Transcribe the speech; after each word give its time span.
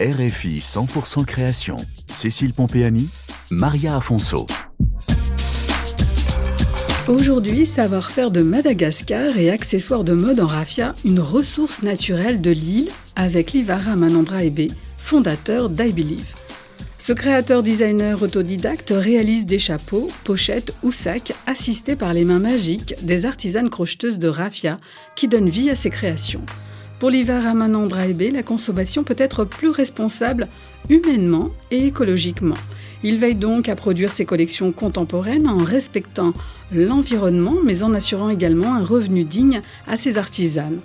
RFI 0.00 0.58
100% 0.60 1.24
création. 1.24 1.76
Cécile 2.08 2.52
Pompéani, 2.52 3.08
Maria 3.50 3.96
Afonso. 3.96 4.46
Aujourd'hui, 7.08 7.66
savoir-faire 7.66 8.30
de 8.30 8.40
Madagascar 8.40 9.36
et 9.36 9.50
accessoires 9.50 10.04
de 10.04 10.12
mode 10.12 10.38
en 10.38 10.46
raffia, 10.46 10.92
une 11.04 11.18
ressource 11.18 11.82
naturelle 11.82 12.40
de 12.40 12.52
l'île 12.52 12.90
avec 13.16 13.50
Livara 13.50 13.96
Manandra 13.96 14.44
Ebe, 14.44 14.70
fondateur 14.96 15.68
d'I 15.68 15.92
Believe. 15.92 16.32
Ce 17.00 17.12
créateur 17.12 17.64
designer 17.64 18.22
autodidacte 18.22 18.94
réalise 18.96 19.46
des 19.46 19.58
chapeaux, 19.58 20.06
pochettes 20.22 20.76
ou 20.84 20.92
sacs 20.92 21.32
assistés 21.48 21.96
par 21.96 22.14
les 22.14 22.24
mains 22.24 22.38
magiques 22.38 22.94
des 23.02 23.24
artisanes 23.24 23.68
crocheteuses 23.68 24.20
de 24.20 24.28
raffia 24.28 24.78
qui 25.16 25.26
donnent 25.26 25.48
vie 25.48 25.70
à 25.70 25.74
ses 25.74 25.90
créations. 25.90 26.44
Pour 26.98 27.10
l'hiver 27.10 27.46
à 27.46 27.54
Manon 27.54 27.88
la 27.88 28.42
consommation 28.42 29.04
peut 29.04 29.14
être 29.18 29.44
plus 29.44 29.70
responsable 29.70 30.48
humainement 30.88 31.50
et 31.70 31.86
écologiquement. 31.86 32.56
Il 33.04 33.18
veille 33.18 33.36
donc 33.36 33.68
à 33.68 33.76
produire 33.76 34.12
ses 34.12 34.24
collections 34.24 34.72
contemporaines 34.72 35.46
en 35.46 35.58
respectant 35.58 36.32
l'environnement 36.72 37.54
mais 37.64 37.84
en 37.84 37.94
assurant 37.94 38.30
également 38.30 38.74
un 38.74 38.84
revenu 38.84 39.22
digne 39.22 39.62
à 39.86 39.96
ses 39.96 40.18
artisanes. 40.18 40.80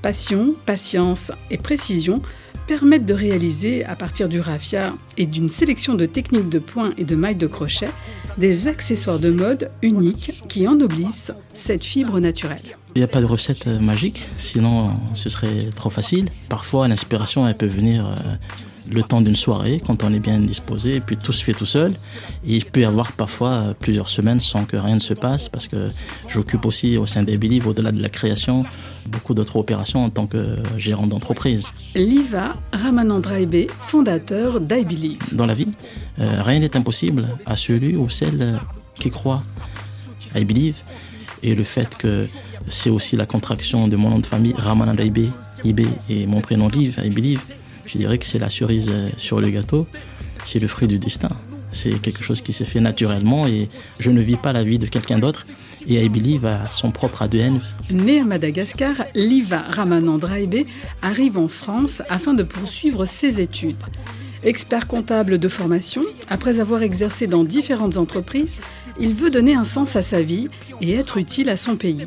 Passion, 0.00 0.54
patience 0.64 1.32
et 1.50 1.58
précision 1.58 2.22
permettent 2.68 3.06
de 3.06 3.14
réaliser, 3.14 3.84
à 3.84 3.96
partir 3.96 4.28
du 4.28 4.40
raffia 4.40 4.92
et 5.16 5.26
d'une 5.26 5.48
sélection 5.48 5.94
de 5.94 6.06
techniques 6.06 6.50
de 6.50 6.60
points 6.60 6.92
et 6.98 7.04
de 7.04 7.16
mailles 7.16 7.34
de 7.34 7.46
crochet, 7.48 7.88
des 8.36 8.68
accessoires 8.68 9.18
de 9.18 9.30
mode 9.30 9.70
uniques 9.82 10.44
qui 10.48 10.68
ennoblissent 10.68 11.32
cette 11.54 11.82
fibre 11.82 12.20
naturelle. 12.20 12.77
Il 12.94 12.98
n'y 12.98 13.04
a 13.04 13.08
pas 13.08 13.20
de 13.20 13.26
recette 13.26 13.66
euh, 13.66 13.78
magique, 13.78 14.22
sinon 14.38 14.90
ce 15.14 15.28
serait 15.28 15.70
trop 15.76 15.90
facile. 15.90 16.28
Parfois, 16.48 16.88
l'inspiration, 16.88 17.46
elle 17.46 17.56
peut 17.56 17.66
venir 17.66 18.06
euh, 18.06 18.14
le 18.90 19.02
temps 19.02 19.20
d'une 19.20 19.36
soirée, 19.36 19.80
quand 19.84 20.02
on 20.02 20.12
est 20.12 20.20
bien 20.20 20.38
disposé, 20.38 20.96
et 20.96 21.00
puis 21.00 21.16
tout 21.16 21.32
se 21.32 21.44
fait 21.44 21.52
tout 21.52 21.66
seul. 21.66 21.92
Et 22.46 22.56
il 22.56 22.64
peut 22.64 22.80
y 22.80 22.84
avoir 22.84 23.12
parfois 23.12 23.50
euh, 23.50 23.74
plusieurs 23.78 24.08
semaines 24.08 24.40
sans 24.40 24.64
que 24.64 24.76
rien 24.76 24.96
ne 24.96 25.00
se 25.00 25.14
passe, 25.14 25.48
parce 25.48 25.66
que 25.66 25.88
j'occupe 26.28 26.64
aussi 26.64 26.96
au 26.96 27.06
sein 27.06 27.22
des 27.22 27.36
Believe, 27.36 27.66
au-delà 27.66 27.92
de 27.92 28.00
la 28.00 28.08
création, 28.08 28.64
beaucoup 29.06 29.34
d'autres 29.34 29.56
opérations 29.56 30.04
en 30.04 30.10
tant 30.10 30.26
que 30.26 30.56
gérant 30.76 31.06
d'entreprise. 31.06 31.68
Liva 31.94 32.56
Ramanandraibe, 32.72 33.70
fondateur 33.70 34.60
d'I 34.60 35.18
Dans 35.32 35.46
la 35.46 35.54
vie, 35.54 35.68
euh, 36.18 36.42
rien 36.42 36.60
n'est 36.60 36.76
impossible 36.76 37.28
à 37.46 37.56
celui 37.56 37.96
ou 37.96 38.08
celle 38.08 38.58
qui 38.98 39.10
croit. 39.10 39.42
I 40.34 40.44
Believe. 40.44 40.76
Et 41.42 41.54
le 41.54 41.64
fait 41.64 41.96
que 41.96 42.26
c'est 42.68 42.90
aussi 42.90 43.16
la 43.16 43.26
contraction 43.26 43.88
de 43.88 43.96
mon 43.96 44.10
nom 44.10 44.18
de 44.18 44.26
famille, 44.26 44.54
Ramanandraibe, 44.56 45.30
IB, 45.64 45.86
et 46.10 46.26
mon 46.26 46.40
prénom 46.40 46.68
Liv, 46.68 47.00
I 47.04 47.10
Believe 47.10 47.40
je 47.88 47.98
dirais 47.98 48.18
que 48.18 48.26
c'est 48.26 48.38
la 48.38 48.50
cerise 48.50 48.90
euh, 48.92 49.08
sur 49.16 49.40
le 49.40 49.48
gâteau, 49.48 49.86
c'est 50.44 50.58
le 50.58 50.68
fruit 50.68 50.86
du 50.86 50.98
destin. 50.98 51.30
C'est 51.72 52.00
quelque 52.00 52.22
chose 52.22 52.40
qui 52.40 52.52
s'est 52.52 52.64
fait 52.64 52.80
naturellement 52.80 53.46
et 53.46 53.68
je 53.98 54.10
ne 54.10 54.20
vis 54.20 54.36
pas 54.36 54.52
la 54.52 54.62
vie 54.62 54.78
de 54.78 54.86
quelqu'un 54.86 55.18
d'autre. 55.18 55.46
Et 55.86 56.02
I 56.04 56.08
Believe 56.08 56.44
a 56.44 56.70
son 56.70 56.90
propre 56.90 57.22
ADN. 57.22 57.60
Né 57.90 58.20
à 58.20 58.24
Madagascar, 58.24 58.94
Liva 59.14 59.60
Ramanandraibe 59.70 60.66
arrive 61.02 61.38
en 61.38 61.48
France 61.48 62.02
afin 62.08 62.34
de 62.34 62.42
poursuivre 62.42 63.06
ses 63.06 63.40
études. 63.40 63.76
Expert 64.44 64.86
comptable 64.86 65.38
de 65.38 65.48
formation, 65.48 66.02
après 66.28 66.60
avoir 66.60 66.82
exercé 66.82 67.26
dans 67.26 67.44
différentes 67.44 67.96
entreprises, 67.96 68.60
il 69.00 69.14
veut 69.14 69.30
donner 69.30 69.54
un 69.54 69.64
sens 69.64 69.96
à 69.96 70.02
sa 70.02 70.22
vie 70.22 70.48
et 70.80 70.94
être 70.94 71.16
utile 71.16 71.48
à 71.48 71.56
son 71.56 71.76
pays. 71.76 72.06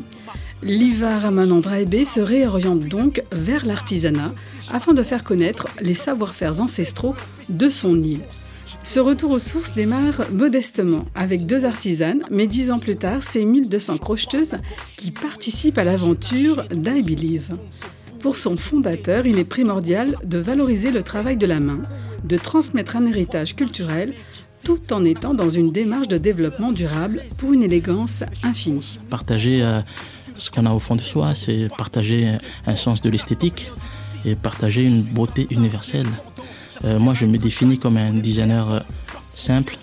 Liva 0.64 1.18
Ramanandraibe 1.18 2.06
se 2.06 2.20
réoriente 2.20 2.86
donc 2.86 3.24
vers 3.32 3.66
l'artisanat 3.66 4.32
afin 4.72 4.94
de 4.94 5.02
faire 5.02 5.24
connaître 5.24 5.68
les 5.82 5.96
savoir-faire 5.96 6.62
ancestraux 6.62 7.16
de 7.50 7.70
son 7.70 7.96
île. 7.96 8.22
Ce 8.84 9.00
retour 9.00 9.32
aux 9.32 9.40
sources 9.40 9.74
démarre 9.74 10.22
modestement 10.32 11.06
avec 11.14 11.46
deux 11.46 11.66
artisanes, 11.66 12.24
mais 12.32 12.48
dix 12.48 12.72
ans 12.72 12.80
plus 12.80 12.96
tard, 12.96 13.24
c'est 13.24 13.44
1200 13.44 13.98
crocheteuses 13.98 14.56
qui 14.98 15.12
participent 15.12 15.78
à 15.78 15.84
l'aventure 15.84 16.64
d'I 16.70 17.02
Believe. 17.04 17.58
Pour 18.20 18.38
son 18.38 18.56
fondateur, 18.56 19.26
il 19.26 19.40
est 19.40 19.46
primordial 19.46 20.16
de 20.24 20.38
valoriser 20.38 20.92
le 20.92 21.04
travail 21.04 21.38
de 21.38 21.46
la 21.46 21.60
main, 21.60 21.80
de 22.24 22.38
transmettre 22.38 22.96
un 22.96 23.06
héritage 23.06 23.56
culturel 23.56 24.14
tout 24.64 24.94
en 24.94 25.04
étant 25.06 25.34
dans 25.34 25.50
une 25.50 25.72
démarche 25.72 26.08
de 26.08 26.18
développement 26.18 26.72
durable 26.72 27.22
pour 27.38 27.54
une 27.54 27.64
élégance 27.64 28.24
infinie. 28.44 29.00
Partager 29.10 29.64
euh, 29.64 29.82
ce 30.38 30.50
qu'on 30.50 30.66
a 30.66 30.72
au 30.72 30.80
fond 30.80 30.96
de 30.96 31.02
soi, 31.02 31.36
c'est 31.36 31.68
partager 31.78 32.28
un 32.66 32.76
sens 32.76 33.02
de 33.02 33.10
l'esthétique 33.10 33.70
et 34.26 34.36
partager 34.36 34.84
une 34.84 35.02
beauté 35.02 35.48
universelle. 35.50 36.08
Euh, 36.84 37.00
moi, 37.00 37.14
je 37.14 37.26
me 37.26 37.38
définis 37.38 37.80
comme 37.80 37.98
un 37.98 38.14
designer 38.14 38.72
euh, 38.72 38.80
simple, 39.36 39.78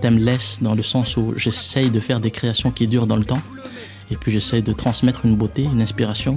timeless, 0.00 0.58
dans 0.60 0.74
le 0.74 0.82
sens 0.82 1.16
où 1.16 1.34
j'essaye 1.36 1.90
de 1.90 2.00
faire 2.00 2.20
des 2.20 2.30
créations 2.30 2.70
qui 2.70 2.86
durent 2.86 3.06
dans 3.06 3.16
le 3.16 3.24
temps. 3.24 3.42
Et 4.10 4.16
puis 4.16 4.30
j'essaye 4.30 4.62
de 4.62 4.72
transmettre 4.72 5.24
une 5.24 5.36
beauté, 5.36 5.62
une 5.62 5.80
inspiration, 5.80 6.36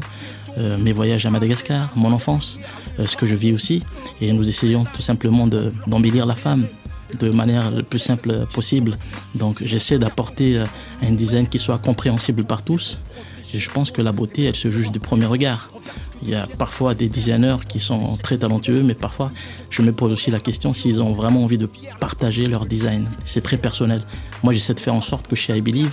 mes 0.80 0.94
voyages 0.94 1.26
à 1.26 1.30
Madagascar, 1.30 1.92
mon 1.98 2.14
enfance, 2.14 2.58
ce 3.06 3.18
que 3.18 3.26
je 3.26 3.36
vis 3.36 3.52
aussi. 3.52 3.84
Et 4.22 4.32
nous 4.32 4.48
essayons 4.48 4.86
tout 4.96 5.02
simplement 5.02 5.46
d'embellir 5.46 6.26
la 6.26 6.36
femme 6.36 6.66
de 7.20 7.30
manière 7.30 7.72
la 7.72 7.84
plus 7.84 8.00
simple 8.00 8.46
possible. 8.54 8.98
Donc 9.36 9.64
j'essaie 9.64 10.00
d'apporter 10.00 10.64
un 11.02 11.12
design 11.12 11.48
qui 11.48 11.60
soit 11.60 11.78
compréhensible 11.78 12.44
par 12.44 12.62
tous, 12.62 12.98
et 13.54 13.60
je 13.60 13.70
pense 13.70 13.92
que 13.92 14.02
la 14.02 14.12
beauté, 14.12 14.44
elle 14.44 14.56
se 14.56 14.70
juge 14.70 14.92
du 14.92 15.00
premier 15.00 15.26
regard. 15.26 15.70
Il 16.24 16.30
y 16.30 16.36
a 16.36 16.48
parfois 16.58 16.94
des 16.94 17.08
designers 17.08 17.58
qui 17.68 17.80
sont 17.80 18.18
très 18.22 18.38
talentueux, 18.38 18.84
mais 18.84 18.96
parfois 18.96 19.32
je 19.70 19.82
me 19.82 19.92
pose 19.92 20.12
aussi 20.12 20.32
la 20.32 20.40
question 20.40 20.74
s'ils 20.74 21.02
ont 21.02 21.14
vraiment 21.14 21.44
envie 21.44 21.58
de 21.58 21.70
partager 22.00 22.48
leur 22.48 22.66
design. 22.66 23.08
C'est 23.26 23.42
très 23.42 23.58
personnel. 23.58 24.02
Moi, 24.44 24.54
j'essaie 24.54 24.74
de 24.74 24.80
faire 24.80 24.96
en 24.96 25.02
sorte 25.02 25.28
que 25.28 25.36
chez 25.36 25.56
I 25.56 25.62
Believe, 25.62 25.92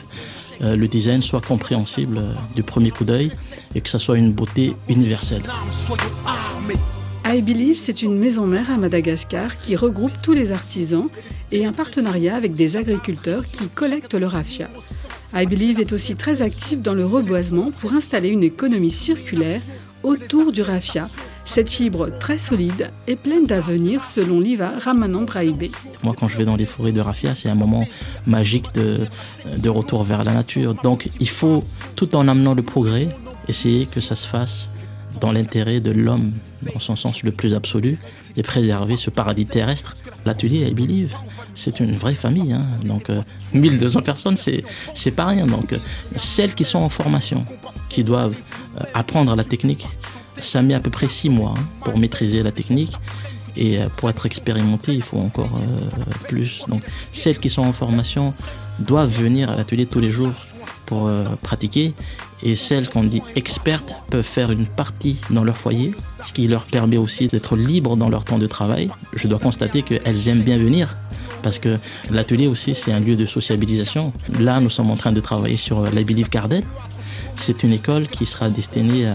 euh, 0.63 0.77
le 0.77 0.89
design 0.89 1.23
soit 1.23 1.41
compréhensible 1.41 2.19
euh, 2.19 2.33
du 2.55 2.63
premier 2.63 2.91
coup 2.91 3.05
d'œil 3.05 3.31
et 3.75 3.81
que 3.81 3.91
ça 3.91 3.99
soit 3.99 4.19
une 4.19 4.33
beauté 4.33 4.77
universelle. 4.89 5.43
I 7.35 7.41
Believe, 7.41 7.79
c'est 7.79 8.03
une 8.03 8.19
maison 8.19 8.47
mère 8.47 8.71
à 8.71 8.77
Madagascar 8.77 9.59
qui 9.59 9.75
regroupe 9.75 10.13
tous 10.23 10.35
les 10.35 10.53
artisans 10.53 11.09
et 11.51 11.65
un 11.65 11.73
partenariat 11.73 12.37
avec 12.37 12.53
des 12.53 12.77
agriculteurs 12.77 13.47
qui 13.47 13.69
collectent 13.69 14.13
le 14.13 14.27
raffia. 14.27 14.69
I 15.35 15.47
Believe 15.47 15.81
est 15.81 15.95
aussi 15.95 16.15
très 16.15 16.43
actif 16.43 16.83
dans 16.83 16.93
le 16.93 17.07
reboisement 17.07 17.71
pour 17.71 17.95
installer 17.95 18.29
une 18.29 18.43
économie 18.43 18.91
circulaire 18.91 19.63
autour 20.03 20.53
du 20.53 20.61
raffia. 20.61 21.09
Cette 21.47 21.71
fibre 21.71 22.11
très 22.21 22.39
solide 22.39 22.91
est 23.07 23.17
pleine 23.17 23.47
d'avenir 23.47 24.05
selon 24.05 24.39
Liva 24.39 24.73
Ramanandraibe. 24.81 25.71
Moi, 26.03 26.15
quand 26.19 26.29
je 26.29 26.37
vais 26.37 26.45
dans 26.45 26.57
les 26.57 26.67
forêts 26.67 26.93
de 26.93 27.01
raffia, 27.01 27.35
c'est 27.35 27.49
un 27.49 27.55
moment 27.55 27.87
magique 28.27 28.75
de 28.75 29.69
retour 29.71 30.05
vers 30.05 30.23
la 30.23 30.35
nature. 30.35 30.75
Donc, 30.75 31.09
il 31.19 31.31
faut, 31.31 31.65
tout 31.97 32.15
en 32.15 32.29
amenant 32.29 32.53
le 32.53 32.63
progrès, 32.63 33.09
essayer 33.49 33.87
que 33.87 34.03
ça 34.03 34.17
se 34.17 34.27
fasse 34.29 34.69
dans 35.21 35.33
l'intérêt 35.33 35.81
de 35.81 35.91
l'homme, 35.91 36.29
dans 36.63 36.81
son 36.81 36.97
sens 36.97 37.23
le 37.23 37.33
plus 37.33 37.55
absolu, 37.55 37.99
et 38.37 38.43
préserver 38.43 38.97
ce 38.97 39.11
paradis 39.11 39.47
terrestre. 39.47 39.95
L'atelier 40.25 40.69
I 40.69 40.75
Believe, 40.75 41.15
c'est 41.55 41.81
une 41.81 41.93
vraie 41.93 42.15
famille. 42.15 42.53
Hein. 42.53 42.67
Donc, 42.85 43.11
1200 43.53 43.99
euh, 43.99 44.03
personnes, 44.03 44.37
c'est, 44.37 44.65
c'est 44.95 45.11
pas 45.11 45.27
rien. 45.27 45.47
Donc, 45.47 45.73
euh, 45.73 45.79
celles 46.17 46.55
qui 46.55 46.65
sont 46.65 46.79
en 46.79 46.89
formation, 46.89 47.45
qui 47.89 48.05
doivent 48.05 48.39
euh, 48.81 48.85
apprendre 48.95 49.35
la 49.37 49.45
technique, 49.45 49.87
ça 50.41 50.63
met 50.63 50.75
à 50.75 50.81
peu 50.81 50.91
près 50.91 51.09
six 51.09 51.29
mois 51.29 51.55
hein, 51.57 51.63
pour 51.85 51.99
maîtriser 51.99 52.43
la 52.43 52.53
technique. 52.53 52.93
Et 53.55 53.81
pour 53.99 54.09
être 54.09 54.25
expérimenté, 54.25 54.95
il 54.95 55.03
faut 55.03 55.19
encore 55.19 55.61
plus. 56.27 56.65
Donc, 56.69 56.83
celles 57.13 57.39
qui 57.39 57.51
sont 57.51 57.61
en 57.61 57.75
formation 57.75 58.33
doivent 58.79 59.11
venir 59.11 59.51
à 59.51 59.57
l'atelier 59.57 59.85
tous 59.85 60.01
les 60.01 60.11
jours 60.11 60.33
pour 60.87 61.11
pratiquer. 61.43 61.93
Et 62.43 62.57
celles 62.57 62.89
qu'on 62.89 63.05
dit 63.05 63.23
expertes 63.37 63.95
peuvent 64.11 64.25
faire 64.25 64.51
une 64.51 64.67
partie 64.67 65.21
dans 65.31 65.45
leur 65.45 65.57
foyer, 65.57 65.95
ce 66.25 66.33
qui 66.33 66.49
leur 66.49 66.65
permet 66.65 66.97
aussi 66.97 67.29
d'être 67.29 67.57
libres 67.57 67.97
dans 67.97 68.09
leur 68.09 68.25
temps 68.25 68.39
de 68.39 68.47
travail. 68.47 68.91
Je 69.15 69.29
dois 69.29 69.39
constater 69.39 69.83
qu'elles 69.83 70.29
aiment 70.29 70.43
bien 70.43 70.59
venir 70.59 70.97
parce 71.43 71.59
que 71.59 71.79
l'atelier 72.11 72.47
aussi, 72.47 72.75
c'est 72.75 72.93
un 72.93 73.01
lieu 73.01 73.17
de 73.17 73.27
sociabilisation. 73.27 74.13
Là, 74.39 74.61
nous 74.61 74.71
sommes 74.71 74.91
en 74.91 74.97
train 74.97 75.13
de 75.13 75.21
travailler 75.21 75.57
sur 75.57 75.83
la 75.83 76.03
Believe 76.03 76.31
Garden. 76.31 76.63
C'est 77.35 77.63
une 77.63 77.73
école 77.73 78.07
qui 78.07 78.27
sera 78.27 78.51
destinée 78.51 79.07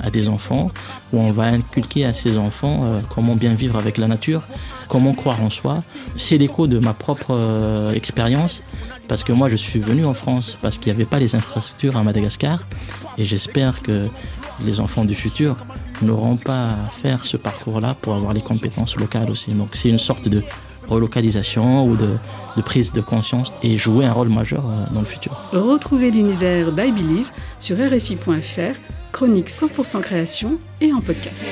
à, 0.00 0.10
des 0.10 0.28
enfants, 0.28 0.70
où 1.12 1.18
on 1.18 1.32
va 1.32 1.44
inculquer 1.44 2.04
à 2.04 2.12
ces 2.12 2.38
enfants 2.38 2.84
euh, 2.84 3.00
comment 3.14 3.34
bien 3.34 3.54
vivre 3.54 3.76
avec 3.76 3.98
la 3.98 4.06
nature, 4.06 4.42
comment 4.88 5.12
croire 5.12 5.42
en 5.42 5.50
soi. 5.50 5.82
C'est 6.16 6.38
l'écho 6.38 6.68
de 6.68 6.78
ma 6.78 6.94
propre 6.94 7.30
euh, 7.30 7.92
expérience, 7.92 8.62
parce 9.08 9.24
que 9.24 9.32
moi 9.32 9.48
je 9.48 9.56
suis 9.56 9.80
venu 9.80 10.04
en 10.04 10.14
France 10.14 10.58
parce 10.60 10.78
qu'il 10.78 10.92
n'y 10.92 10.96
avait 10.96 11.08
pas 11.08 11.18
les 11.18 11.34
infrastructures 11.34 11.96
à 11.96 12.02
Madagascar, 12.02 12.60
et 13.18 13.24
j'espère 13.24 13.82
que 13.82 14.02
les 14.64 14.80
enfants 14.80 15.04
du 15.04 15.14
futur 15.14 15.56
n'auront 16.02 16.36
pas 16.36 16.70
à 16.70 16.84
faire 17.02 17.24
ce 17.24 17.36
parcours-là 17.36 17.94
pour 18.00 18.14
avoir 18.14 18.32
les 18.32 18.40
compétences 18.40 18.96
locales 18.96 19.30
aussi. 19.30 19.52
Donc 19.52 19.70
c'est 19.72 19.88
une 19.88 19.98
sorte 19.98 20.28
de 20.28 20.42
relocalisation 20.88 21.86
ou 21.86 21.96
de, 21.96 22.08
prise 22.62 22.92
de 22.92 23.00
conscience 23.00 23.52
et 23.62 23.76
jouer 23.76 24.06
un 24.06 24.12
rôle 24.12 24.28
majeur 24.28 24.64
euh, 24.64 24.94
dans 24.94 25.00
le 25.00 25.06
futur. 25.06 25.32
Retrouvez 25.52 26.10
l'univers 26.10 26.72
d'I 26.72 26.92
Believe 26.92 27.30
sur 27.58 27.76
RFI.fr, 27.76 28.78
chronique 29.12 29.50
100% 29.50 30.00
création 30.00 30.58
et 30.80 30.92
en 30.92 31.00
podcast. 31.00 31.44